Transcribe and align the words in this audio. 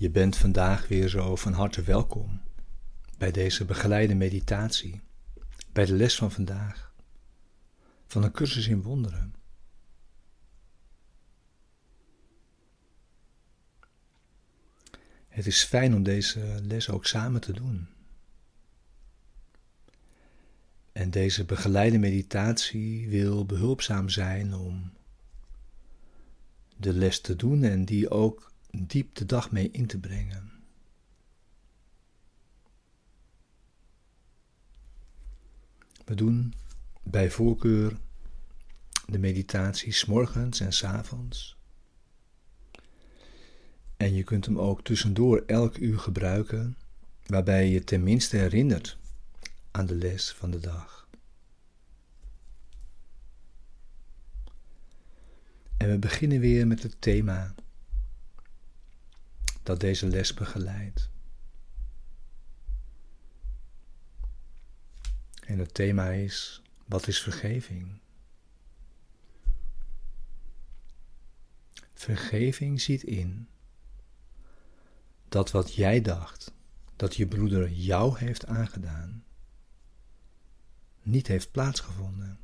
Je 0.00 0.10
bent 0.10 0.36
vandaag 0.36 0.88
weer 0.88 1.08
zo 1.08 1.36
van 1.36 1.52
harte 1.52 1.82
welkom 1.82 2.40
bij 3.18 3.30
deze 3.30 3.64
begeleide 3.64 4.14
meditatie, 4.14 5.00
bij 5.72 5.84
de 5.84 5.92
les 5.92 6.16
van 6.16 6.32
vandaag, 6.32 6.94
van 8.06 8.22
een 8.22 8.32
cursus 8.32 8.68
in 8.68 8.82
wonderen. 8.82 9.34
Het 15.28 15.46
is 15.46 15.64
fijn 15.64 15.94
om 15.94 16.02
deze 16.02 16.58
les 16.62 16.88
ook 16.88 17.06
samen 17.06 17.40
te 17.40 17.52
doen. 17.52 17.88
En 20.92 21.10
deze 21.10 21.44
begeleide 21.44 21.98
meditatie 21.98 23.08
wil 23.08 23.46
behulpzaam 23.46 24.08
zijn 24.08 24.54
om 24.54 24.92
de 26.76 26.92
les 26.92 27.20
te 27.20 27.36
doen 27.36 27.62
en 27.62 27.84
die 27.84 28.10
ook 28.10 28.49
diep 28.70 29.14
de 29.14 29.26
dag 29.26 29.50
mee 29.50 29.70
in 29.70 29.86
te 29.86 29.98
brengen. 29.98 30.50
We 36.04 36.14
doen 36.14 36.54
bij 37.02 37.30
voorkeur 37.30 37.98
de 39.06 39.18
meditatie 39.18 39.92
s 39.92 40.04
morgens 40.04 40.60
en 40.60 40.72
s 40.72 40.84
avonds. 40.84 41.58
En 43.96 44.14
je 44.14 44.24
kunt 44.24 44.44
hem 44.44 44.58
ook 44.58 44.82
tussendoor 44.82 45.42
elk 45.46 45.76
uur 45.76 45.98
gebruiken, 45.98 46.76
waarbij 47.26 47.68
je 47.68 47.84
tenminste 47.84 48.36
herinnert 48.36 48.98
aan 49.70 49.86
de 49.86 49.94
les 49.94 50.32
van 50.32 50.50
de 50.50 50.60
dag. 50.60 51.08
En 55.76 55.90
we 55.90 55.98
beginnen 55.98 56.40
weer 56.40 56.66
met 56.66 56.82
het 56.82 57.00
thema 57.00 57.54
dat 59.70 59.80
deze 59.80 60.06
les 60.06 60.34
begeleidt. 60.34 61.10
En 65.40 65.58
het 65.58 65.74
thema 65.74 66.10
is: 66.10 66.62
wat 66.86 67.06
is 67.06 67.22
vergeving? 67.22 68.00
Vergeving 71.92 72.80
ziet 72.80 73.02
in 73.02 73.48
dat 75.28 75.50
wat 75.50 75.74
jij 75.74 76.00
dacht 76.00 76.52
dat 76.96 77.16
je 77.16 77.26
broeder 77.26 77.70
jou 77.70 78.18
heeft 78.18 78.46
aangedaan, 78.46 79.24
niet 81.02 81.26
heeft 81.26 81.50
plaatsgevonden. 81.50 82.38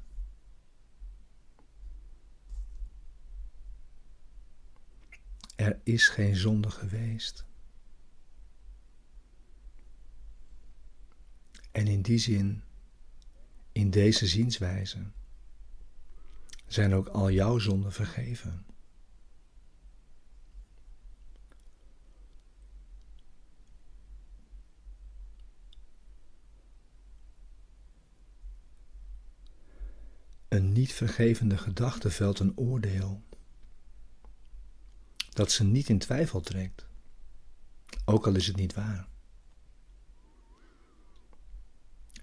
Er 5.66 5.80
is 5.82 6.08
geen 6.08 6.36
zonde 6.36 6.70
geweest. 6.70 7.44
En 11.72 11.86
in 11.86 12.02
die 12.02 12.18
zin, 12.18 12.62
in 13.72 13.90
deze 13.90 14.26
zienswijze, 14.26 14.98
zijn 16.66 16.94
ook 16.94 17.08
al 17.08 17.30
jouw 17.30 17.58
zonden 17.58 17.92
vergeven. 17.92 18.66
Een 30.48 30.72
niet 30.72 30.92
vergevende 30.92 31.58
gedachte 31.58 32.10
velt 32.10 32.38
een 32.38 32.56
oordeel 32.56 33.25
dat 35.36 35.50
ze 35.50 35.64
niet 35.64 35.88
in 35.88 35.98
twijfel 35.98 36.40
trekt, 36.40 36.86
ook 38.04 38.26
al 38.26 38.34
is 38.34 38.46
het 38.46 38.56
niet 38.56 38.74
waar. 38.74 39.08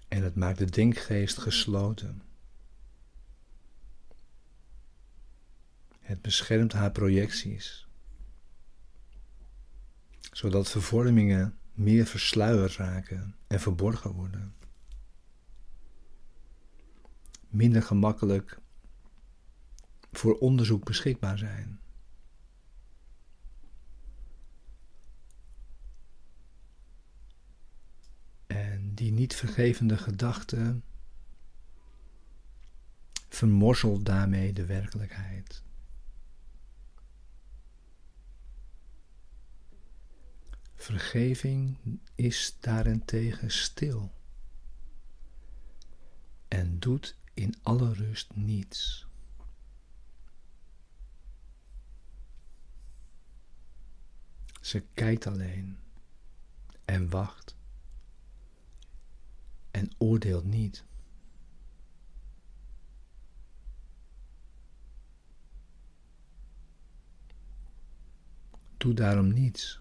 En 0.08 0.22
het 0.22 0.34
maakt 0.34 0.58
de 0.58 0.64
denkgeest 0.64 1.38
gesloten. 1.38 2.22
Het 6.00 6.22
beschermt 6.22 6.72
haar 6.72 6.92
projecties, 6.92 7.88
zodat 10.32 10.70
vervormingen 10.70 11.58
meer 11.72 12.06
versluierd 12.06 12.76
raken 12.76 13.36
en 13.46 13.60
verborgen 13.60 14.10
worden. 14.10 14.54
Minder 17.48 17.82
gemakkelijk 17.82 18.58
voor 20.12 20.38
onderzoek 20.38 20.84
beschikbaar 20.84 21.38
zijn. 21.38 21.82
Die 29.04 29.12
niet 29.12 29.34
vergevende 29.34 29.98
gedachte 29.98 30.80
vermorzelt 33.28 34.04
daarmee 34.06 34.52
de 34.52 34.66
werkelijkheid. 34.66 35.62
Vergeving 40.74 41.78
is 42.14 42.56
daarentegen 42.60 43.50
stil 43.50 44.12
en 46.48 46.78
doet 46.78 47.16
in 47.34 47.54
alle 47.62 47.92
rust 47.92 48.34
niets. 48.34 49.06
Ze 54.60 54.80
kijkt 54.94 55.26
alleen 55.26 55.78
en 56.84 57.10
wacht 57.10 57.53
en 59.74 59.90
oordeelt 59.98 60.44
niet. 60.44 60.84
Doe 68.76 68.94
daarom 68.94 69.32
niets 69.32 69.80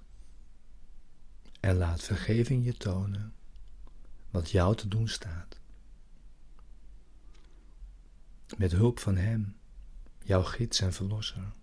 en 1.59 1.75
laat 1.75 2.03
vergeving 2.03 2.65
je 2.65 2.77
tonen 2.77 3.33
wat 4.31 4.51
jou 4.51 4.75
te 4.75 4.87
doen 4.87 5.07
staat. 5.07 5.59
Met 8.57 8.71
hulp 8.71 8.99
van 8.99 9.15
Hem, 9.15 9.55
jouw 10.23 10.43
gids 10.43 10.79
en 10.79 10.93
verlosser. 10.93 11.53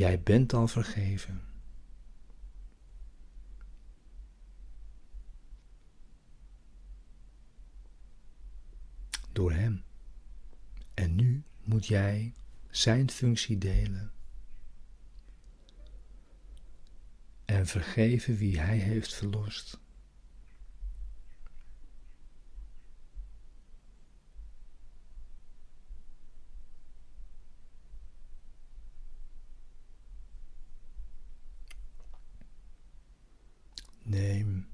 Jij 0.00 0.22
bent 0.22 0.52
al 0.52 0.68
vergeven. 0.68 1.42
Door 9.32 9.52
Hem. 9.52 9.82
En 10.94 11.14
nu 11.16 11.42
moet 11.62 11.86
jij 11.86 12.34
Zijn 12.70 13.10
functie 13.10 13.58
delen. 13.58 14.12
En 17.44 17.66
vergeven 17.66 18.36
wie 18.36 18.60
Hij 18.60 18.78
heeft 18.78 19.14
verlost. 19.14 19.80
Neem 34.10 34.68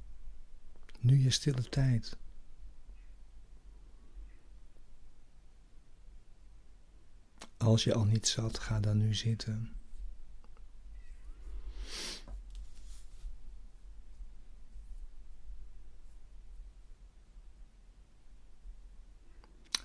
nu 1.01 1.23
je 1.23 1.31
stille 1.31 1.63
tijd. 1.63 2.17
Als 7.57 7.85
je 7.85 7.95
al 7.95 8.05
niet 8.05 8.27
zat, 8.27 8.59
ga 8.59 8.81
dan 8.81 8.97
nu 8.99 9.15
zitten. 9.15 9.73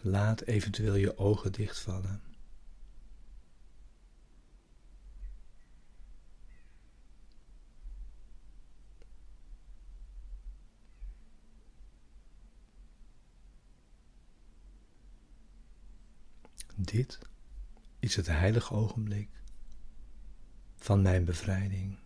Laat 0.01 0.41
eventueel 0.41 0.95
je 0.95 1.17
ogen 1.17 1.51
dichtvallen. 1.51 2.30
Dit 16.83 17.19
is 17.99 18.15
het 18.15 18.27
heilige 18.27 18.73
ogenblik 18.73 19.29
van 20.75 21.01
mijn 21.01 21.25
bevrijding. 21.25 21.99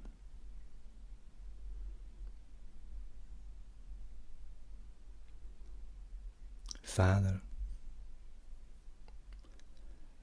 Vader, 6.81 7.43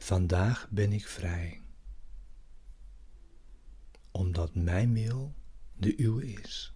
Vandaag 0.02 0.68
ben 0.70 0.92
ik 0.92 1.06
vrij, 1.06 1.62
omdat 4.10 4.54
mijn 4.54 4.92
wil 4.92 5.34
de 5.76 6.00
uwe 6.00 6.32
is. 6.32 6.74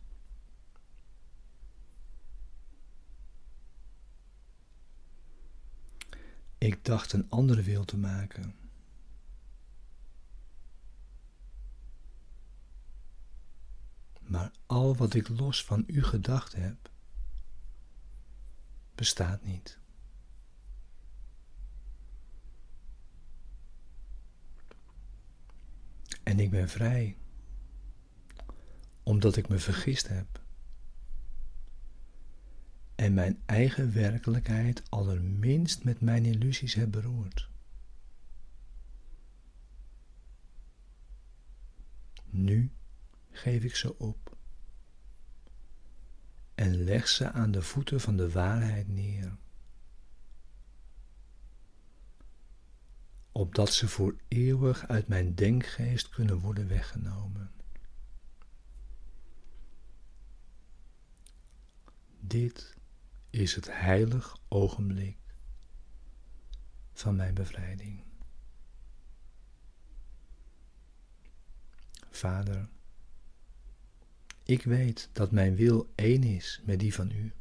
Ik 6.67 6.85
dacht 6.85 7.13
een 7.13 7.31
andere 7.31 7.63
wil 7.63 7.85
te 7.85 7.97
maken. 7.97 8.55
Maar 14.21 14.51
al 14.67 14.97
wat 14.97 15.15
ik 15.15 15.29
los 15.29 15.65
van 15.65 15.85
u 15.87 16.03
gedacht 16.03 16.55
heb, 16.55 16.91
bestaat 18.95 19.45
niet. 19.45 19.79
En 26.23 26.41
ik 26.41 26.51
ben 26.51 26.69
vrij, 26.69 27.17
omdat 29.03 29.37
ik 29.37 29.49
me 29.49 29.59
vergist 29.59 30.09
heb 30.09 30.45
en 33.07 33.15
mijn 33.15 33.43
eigen 33.45 33.93
werkelijkheid 33.93 34.91
allerminst 34.91 35.85
met 35.85 36.01
mijn 36.01 36.25
illusies 36.25 36.75
heb 36.75 36.91
beroerd. 36.91 37.51
Nu 42.25 42.71
geef 43.31 43.63
ik 43.63 43.75
ze 43.75 43.99
op 43.99 44.37
en 46.55 46.85
leg 46.85 47.09
ze 47.09 47.31
aan 47.31 47.51
de 47.51 47.63
voeten 47.63 48.01
van 48.01 48.17
de 48.17 48.31
waarheid 48.31 48.89
neer, 48.89 49.37
opdat 53.33 53.73
ze 53.73 53.89
voor 53.89 54.17
eeuwig 54.29 54.89
uit 54.89 55.09
mijn 55.09 55.35
denkgeest 55.35 56.09
kunnen 56.09 56.39
worden 56.39 56.69
weggenomen. 56.69 57.51
Dit 62.21 62.76
is 63.37 63.55
het 63.55 63.69
heilig 63.71 64.37
ogenblik 64.49 65.17
van 66.93 67.17
mijn 67.17 67.35
bevrijding. 67.35 68.03
Vader, 72.11 72.69
ik 74.43 74.63
weet 74.63 75.09
dat 75.13 75.31
mijn 75.31 75.57
wil 75.57 75.93
één 75.95 76.23
is 76.23 76.61
met 76.65 76.79
die 76.79 76.95
van 76.95 77.11
u. 77.11 77.33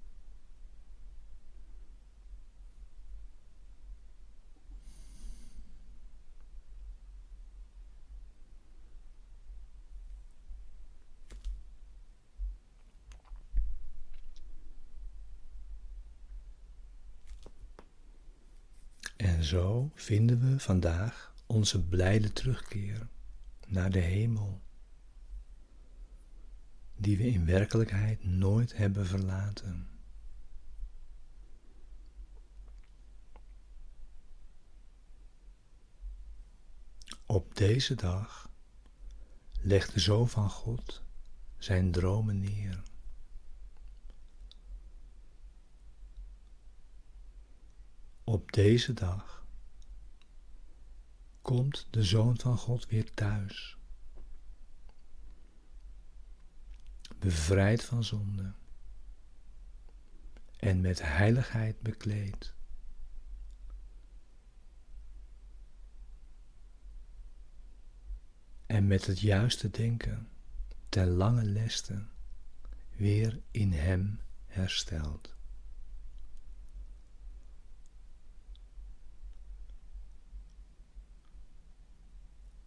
En 19.15 19.34
zo 19.45 19.91
vinden 19.95 20.39
we 20.39 20.59
vandaag 20.59 21.33
onze 21.45 21.83
blijde 21.83 22.33
terugkeer 22.33 23.07
naar 23.67 23.91
de 23.91 23.99
hemel, 23.99 24.61
die 26.95 27.17
we 27.17 27.27
in 27.27 27.45
werkelijkheid 27.45 28.23
nooit 28.23 28.77
hebben 28.77 29.05
verlaten. 29.05 29.87
Op 37.25 37.55
deze 37.55 37.95
dag 37.95 38.49
legt 39.61 39.93
de 39.93 39.99
Zoon 39.99 40.29
van 40.29 40.49
God 40.49 41.01
zijn 41.57 41.91
dromen 41.91 42.39
neer. 42.39 42.83
Op 48.27 48.51
deze 48.51 48.93
dag 48.93 49.45
komt 51.41 51.87
de 51.89 52.03
Zoon 52.03 52.39
van 52.39 52.57
God 52.57 52.87
weer 52.87 53.13
thuis, 53.13 53.77
bevrijd 57.19 57.83
van 57.83 58.03
zonde 58.03 58.53
en 60.57 60.81
met 60.81 61.01
heiligheid 61.01 61.81
bekleed. 61.81 62.53
En 68.65 68.87
met 68.87 69.05
het 69.05 69.19
juiste 69.19 69.69
denken 69.69 70.29
ten 70.89 71.07
lange 71.07 71.43
leste 71.43 72.05
weer 72.95 73.41
in 73.51 73.71
Hem 73.73 74.19
hersteld. 74.45 75.34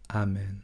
Amen. 0.08 0.62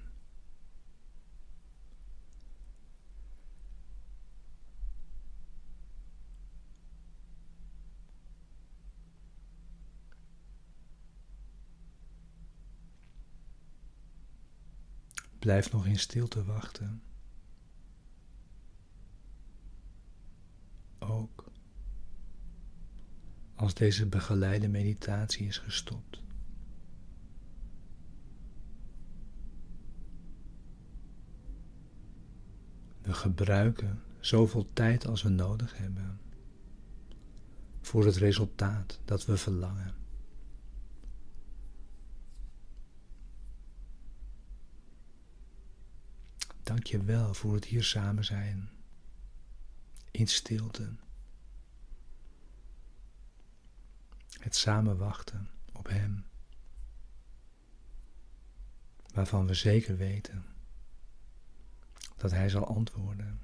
Blijf 15.39 15.73
nog 15.73 15.87
in 15.87 15.99
stilte 15.99 16.45
wachten. 16.45 17.03
Ook 20.99 21.53
als 23.55 23.75
deze 23.75 24.07
begeleide 24.07 24.69
meditatie 24.69 25.47
is 25.47 25.59
gestopt. 25.59 26.24
We 33.05 33.13
gebruiken 33.13 34.03
zoveel 34.21 34.73
tijd 34.73 35.07
als 35.07 35.23
we 35.23 35.29
nodig 35.29 35.77
hebben 35.77 36.21
voor 37.81 38.05
het 38.05 38.17
resultaat 38.17 39.01
dat 39.05 39.25
we 39.25 39.37
verlangen. 39.37 39.95
Dank 46.63 46.87
je 46.87 47.03
wel 47.03 47.35
voor 47.35 47.55
het 47.55 47.65
hier 47.65 47.85
samen 47.85 48.25
zijn, 48.25 48.71
in 50.11 50.27
stilte. 50.27 50.93
Het 54.39 54.57
samen 54.57 54.97
wachten 54.97 55.51
op 55.73 55.89
Hem, 55.89 56.25
waarvan 59.13 59.47
we 59.47 59.55
zeker 59.55 59.97
weten 59.97 60.54
dat 62.17 62.31
Hij 62.31 62.49
zal 62.49 62.67
antwoorden. 62.67 63.41